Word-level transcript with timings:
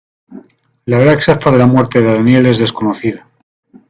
La 0.85 0.97
hora 0.97 1.13
exacta 1.13 1.51
de 1.51 1.59
la 1.59 1.67
muerte 1.67 2.01
de 2.01 2.11
Daniel 2.11 2.47
es 2.47 2.57
desconocida. 2.57 3.29